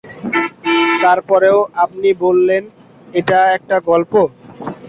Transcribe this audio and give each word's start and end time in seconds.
তার 1.01 1.19
পরেও 1.21 1.57
আপনি 1.75 2.09
বললেন 2.21 2.63
এটা 3.13 3.39
একটা 3.53 3.75
গল্প? 3.89 4.13